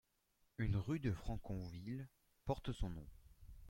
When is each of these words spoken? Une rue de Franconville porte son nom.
Une 0.57 0.77
rue 0.77 0.99
de 0.99 1.13
Franconville 1.13 2.09
porte 2.45 2.71
son 2.71 2.89
nom. 2.89 3.05